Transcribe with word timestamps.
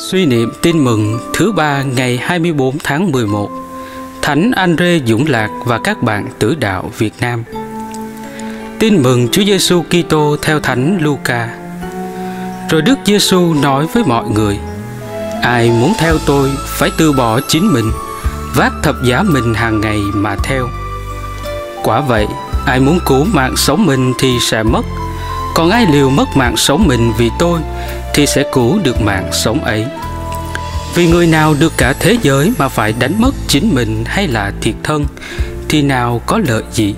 Suy 0.00 0.26
niệm 0.26 0.52
tin 0.62 0.84
mừng 0.84 1.18
thứ 1.32 1.52
ba 1.52 1.82
ngày 1.82 2.18
24 2.22 2.78
tháng 2.84 3.12
11 3.12 3.50
Thánh 4.22 4.50
Andre 4.56 4.98
Dũng 5.06 5.24
Lạc 5.28 5.48
và 5.64 5.78
các 5.84 6.02
bạn 6.02 6.28
tử 6.38 6.54
đạo 6.54 6.90
Việt 6.98 7.12
Nam. 7.20 7.44
Tin 8.78 9.02
mừng 9.02 9.28
Chúa 9.28 9.42
Giêsu 9.44 9.82
Kitô 9.82 10.36
theo 10.42 10.60
Thánh 10.60 10.98
Luca. 11.00 11.48
Rồi 12.70 12.82
Đức 12.82 12.98
Giêsu 13.04 13.54
nói 13.62 13.86
với 13.86 14.04
mọi 14.04 14.28
người 14.28 14.58
Ai 15.42 15.70
muốn 15.70 15.92
theo 15.98 16.14
tôi 16.26 16.50
phải 16.66 16.90
từ 16.98 17.12
bỏ 17.12 17.40
chính 17.48 17.72
mình 17.72 17.92
Vác 18.54 18.72
thập 18.82 18.94
giá 19.04 19.22
mình 19.22 19.54
hàng 19.54 19.80
ngày 19.80 19.98
mà 20.14 20.36
theo. 20.42 20.68
Quả 21.82 22.00
vậy, 22.00 22.26
ai 22.66 22.80
muốn 22.80 22.98
cứu 23.06 23.24
mạng 23.24 23.56
sống 23.56 23.86
mình 23.86 24.12
thì 24.18 24.38
sẽ 24.40 24.62
mất 24.62 24.82
còn 25.54 25.70
ai 25.70 25.86
liều 25.92 26.10
mất 26.10 26.36
mạng 26.36 26.56
sống 26.56 26.86
mình 26.86 27.12
vì 27.18 27.30
tôi, 27.38 27.60
thì 28.14 28.26
sẽ 28.26 28.44
cứu 28.52 28.78
được 28.82 29.02
mạng 29.02 29.30
sống 29.32 29.64
ấy. 29.64 29.86
Vì 30.94 31.06
người 31.06 31.26
nào 31.26 31.54
được 31.60 31.72
cả 31.76 31.92
thế 32.00 32.16
giới 32.22 32.52
mà 32.58 32.68
phải 32.68 32.94
đánh 32.98 33.14
mất 33.18 33.34
chính 33.48 33.74
mình 33.74 34.04
hay 34.06 34.28
là 34.28 34.52
thiệt 34.60 34.74
thân, 34.82 35.06
thì 35.68 35.82
nào 35.82 36.22
có 36.26 36.40
lợi 36.48 36.62
gì? 36.72 36.94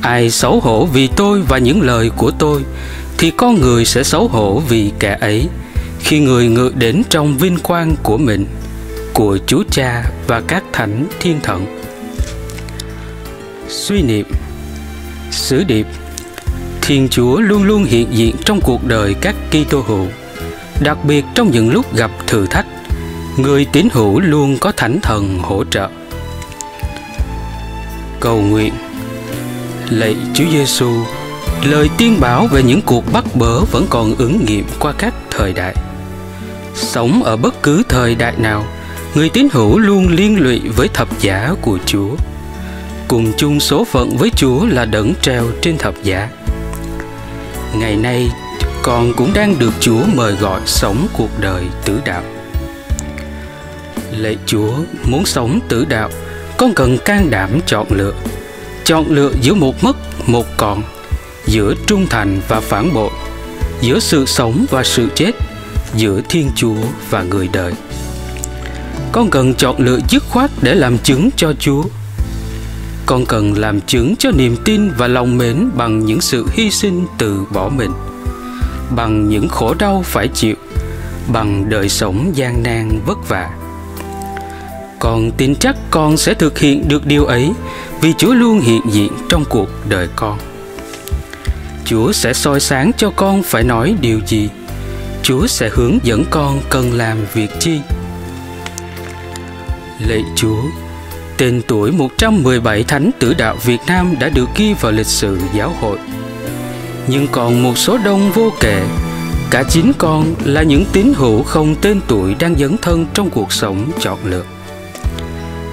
Ai 0.00 0.30
xấu 0.30 0.60
hổ 0.60 0.84
vì 0.84 1.06
tôi 1.06 1.42
và 1.42 1.58
những 1.58 1.82
lời 1.82 2.10
của 2.16 2.30
tôi, 2.38 2.62
thì 3.18 3.30
con 3.30 3.60
người 3.60 3.84
sẽ 3.84 4.02
xấu 4.02 4.28
hổ 4.28 4.62
vì 4.68 4.92
kẻ 4.98 5.18
ấy. 5.20 5.48
Khi 6.00 6.18
người 6.18 6.48
ngự 6.48 6.72
đến 6.74 7.02
trong 7.10 7.38
vinh 7.38 7.58
quang 7.58 7.96
của 8.02 8.18
mình, 8.18 8.46
của 9.14 9.38
chúa 9.46 9.62
cha 9.70 10.04
và 10.26 10.40
các 10.40 10.64
thánh 10.72 11.06
thiên 11.20 11.40
thần. 11.42 11.66
Suy 13.68 14.02
niệm. 14.02 14.26
Sứ 15.30 15.64
điệp. 15.64 15.86
Thiên 16.90 17.08
Chúa 17.08 17.40
luôn 17.40 17.62
luôn 17.62 17.84
hiện 17.84 18.08
diện 18.10 18.36
trong 18.44 18.60
cuộc 18.60 18.86
đời 18.86 19.14
các 19.20 19.34
Kitô 19.50 19.80
hữu, 19.80 20.06
đặc 20.80 21.04
biệt 21.04 21.24
trong 21.34 21.50
những 21.50 21.72
lúc 21.72 21.96
gặp 21.96 22.10
thử 22.26 22.46
thách, 22.46 22.66
người 23.36 23.66
tín 23.72 23.88
hữu 23.92 24.20
luôn 24.20 24.58
có 24.60 24.72
thánh 24.76 25.00
thần 25.02 25.38
hỗ 25.38 25.64
trợ. 25.64 25.88
Cầu 28.20 28.40
nguyện 28.40 28.72
Lạy 29.90 30.16
Chúa 30.34 30.44
Giêsu, 30.52 30.90
lời 31.64 31.88
tiên 31.98 32.16
báo 32.20 32.46
về 32.46 32.62
những 32.62 32.80
cuộc 32.82 33.12
bắt 33.12 33.24
bớ 33.34 33.60
vẫn 33.60 33.86
còn 33.90 34.14
ứng 34.14 34.44
nghiệm 34.44 34.64
qua 34.78 34.92
các 34.98 35.14
thời 35.30 35.52
đại. 35.52 35.74
Sống 36.74 37.22
ở 37.22 37.36
bất 37.36 37.62
cứ 37.62 37.82
thời 37.88 38.14
đại 38.14 38.34
nào, 38.38 38.64
người 39.14 39.28
tín 39.28 39.48
hữu 39.52 39.78
luôn 39.78 40.08
liên 40.08 40.40
lụy 40.40 40.60
với 40.76 40.88
thập 40.88 41.20
giá 41.20 41.54
của 41.62 41.78
Chúa. 41.86 42.10
Cùng 43.08 43.32
chung 43.36 43.60
số 43.60 43.84
phận 43.84 44.16
với 44.16 44.30
Chúa 44.36 44.66
là 44.66 44.84
đấng 44.84 45.14
treo 45.22 45.44
trên 45.62 45.78
thập 45.78 45.94
giá 46.02 46.28
ngày 47.74 47.96
nay 47.96 48.30
con 48.82 49.12
cũng 49.16 49.32
đang 49.34 49.58
được 49.58 49.72
Chúa 49.80 50.00
mời 50.14 50.32
gọi 50.32 50.60
sống 50.66 51.08
cuộc 51.12 51.40
đời 51.40 51.64
tử 51.84 52.00
đạo. 52.04 52.22
Lạy 54.12 54.36
Chúa, 54.46 54.72
muốn 55.04 55.26
sống 55.26 55.60
tử 55.68 55.84
đạo, 55.84 56.10
con 56.56 56.74
cần 56.74 56.98
can 57.04 57.30
đảm 57.30 57.60
chọn 57.66 57.86
lựa. 57.90 58.12
Chọn 58.84 59.06
lựa 59.08 59.32
giữa 59.40 59.54
một 59.54 59.84
mất, 59.84 59.96
một 60.26 60.46
còn, 60.56 60.82
giữa 61.46 61.74
trung 61.86 62.06
thành 62.10 62.40
và 62.48 62.60
phản 62.60 62.94
bội, 62.94 63.10
giữa 63.80 63.98
sự 63.98 64.26
sống 64.26 64.66
và 64.70 64.84
sự 64.84 65.08
chết, 65.14 65.32
giữa 65.94 66.20
Thiên 66.28 66.50
Chúa 66.56 66.76
và 67.10 67.22
người 67.22 67.48
đời. 67.52 67.72
Con 69.12 69.30
cần 69.30 69.54
chọn 69.54 69.76
lựa 69.78 69.98
dứt 70.08 70.22
khoát 70.28 70.50
để 70.62 70.74
làm 70.74 70.98
chứng 70.98 71.30
cho 71.36 71.52
Chúa 71.60 71.82
con 73.10 73.26
cần 73.26 73.58
làm 73.58 73.80
chứng 73.80 74.14
cho 74.18 74.30
niềm 74.30 74.56
tin 74.64 74.90
và 74.90 75.06
lòng 75.06 75.38
mến 75.38 75.70
bằng 75.76 75.98
những 76.06 76.20
sự 76.20 76.46
hy 76.52 76.70
sinh 76.70 77.06
từ 77.18 77.44
bỏ 77.52 77.68
mình, 77.68 77.90
bằng 78.90 79.28
những 79.28 79.48
khổ 79.48 79.74
đau 79.78 80.02
phải 80.06 80.28
chịu, 80.28 80.54
bằng 81.32 81.68
đời 81.68 81.88
sống 81.88 82.30
gian 82.34 82.62
nan 82.62 83.00
vất 83.06 83.28
vả. 83.28 83.50
Con 84.98 85.30
tin 85.36 85.54
chắc 85.54 85.76
con 85.90 86.16
sẽ 86.16 86.34
thực 86.34 86.58
hiện 86.58 86.88
được 86.88 87.06
điều 87.06 87.24
ấy 87.24 87.52
vì 88.00 88.12
chúa 88.12 88.34
luôn 88.34 88.60
hiện 88.60 88.80
diện 88.90 89.12
trong 89.28 89.44
cuộc 89.48 89.68
đời 89.88 90.08
con. 90.16 90.38
Chúa 91.84 92.12
sẽ 92.12 92.32
soi 92.32 92.60
sáng 92.60 92.90
cho 92.96 93.10
con 93.16 93.42
phải 93.42 93.62
nói 93.62 93.94
điều 94.00 94.20
gì. 94.26 94.48
Chúa 95.22 95.46
sẽ 95.46 95.70
hướng 95.72 95.98
dẫn 96.02 96.24
con 96.30 96.60
cần 96.70 96.92
làm 96.92 97.18
việc 97.34 97.50
chi. 97.60 97.80
Lạy 100.08 100.24
chúa 100.36 100.62
Tên 101.40 101.62
tuổi 101.66 101.92
117 101.92 102.84
thánh 102.84 103.10
tử 103.18 103.34
đạo 103.34 103.56
Việt 103.64 103.78
Nam 103.86 104.14
đã 104.20 104.28
được 104.28 104.48
ghi 104.56 104.74
vào 104.74 104.92
lịch 104.92 105.06
sử 105.06 105.38
giáo 105.54 105.74
hội. 105.80 105.98
Nhưng 107.06 107.26
còn 107.32 107.62
một 107.62 107.78
số 107.78 107.98
đông 108.04 108.30
vô 108.34 108.52
kể, 108.60 108.82
cả 109.50 109.62
chín 109.62 109.92
con 109.98 110.34
là 110.44 110.62
những 110.62 110.84
tín 110.92 111.12
hữu 111.16 111.42
không 111.42 111.74
tên 111.74 112.00
tuổi 112.08 112.34
đang 112.34 112.54
dấn 112.58 112.76
thân 112.78 113.06
trong 113.14 113.30
cuộc 113.30 113.52
sống 113.52 113.90
chọn 114.00 114.18
lựa. 114.24 114.44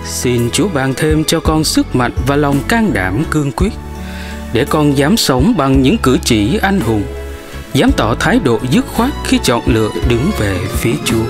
Xin 0.05 0.49
Chúa 0.51 0.67
ban 0.67 0.93
thêm 0.93 1.23
cho 1.23 1.39
con 1.39 1.63
sức 1.63 1.95
mạnh 1.95 2.13
và 2.27 2.35
lòng 2.35 2.59
can 2.67 2.93
đảm 2.93 3.23
cương 3.31 3.51
quyết 3.51 3.73
để 4.53 4.65
con 4.69 4.97
dám 4.97 5.17
sống 5.17 5.53
bằng 5.57 5.81
những 5.81 5.97
cử 5.97 6.17
chỉ 6.23 6.59
anh 6.61 6.79
hùng, 6.79 7.03
dám 7.73 7.91
tỏ 7.97 8.15
thái 8.19 8.39
độ 8.43 8.59
dứt 8.71 8.85
khoát 8.87 9.09
khi 9.25 9.39
chọn 9.43 9.61
lựa 9.65 9.89
đứng 10.09 10.31
về 10.39 10.57
phía 10.67 10.93
Chúa. 11.05 11.25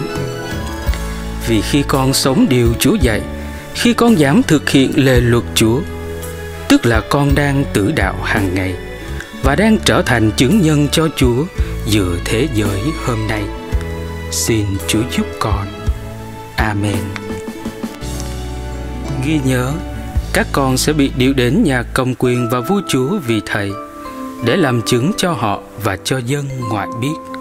Vì 1.48 1.62
khi 1.62 1.84
con 1.88 2.14
sống 2.14 2.46
điều 2.50 2.74
Chúa 2.80 2.96
dạy, 2.96 3.22
khi 3.80 3.94
con 3.94 4.20
dám 4.20 4.42
thực 4.44 4.70
hiện 4.70 4.92
lề 4.96 5.20
luật 5.20 5.44
Chúa, 5.56 5.80
tức 6.70 6.86
là 6.86 7.02
con 7.10 7.36
đang 7.36 7.64
tử 7.74 7.92
đạo 7.96 8.16
hàng 8.24 8.56
ngày 8.56 8.76
và 9.44 9.56
đang 9.56 9.78
trở 9.86 10.02
thành 10.02 10.32
chứng 10.38 10.62
nhân 10.62 10.88
cho 10.92 11.08
Chúa 11.16 11.46
giữa 11.86 12.18
thế 12.26 12.48
giới 12.54 12.82
hôm 13.06 13.28
nay. 13.28 13.44
Xin 14.32 14.66
Chúa 14.88 15.02
giúp 15.18 15.26
con. 15.40 15.68
Amen. 16.56 16.98
Ghi 19.26 19.40
nhớ, 19.46 19.72
các 20.34 20.48
con 20.52 20.78
sẽ 20.78 20.94
bị 20.94 21.12
điều 21.18 21.34
đến 21.34 21.64
nhà 21.64 21.84
công 21.94 22.16
quyền 22.18 22.50
và 22.52 22.60
vua 22.60 22.82
Chúa 22.88 23.20
vì 23.28 23.42
thầy 23.46 23.72
để 24.46 24.56
làm 24.56 24.82
chứng 24.82 25.12
cho 25.18 25.32
họ 25.32 25.62
và 25.84 25.98
cho 26.04 26.18
dân 26.18 26.46
ngoại 26.70 26.88
biết 27.02 27.37